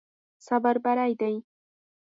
[0.47, 1.35] صبر بری دی.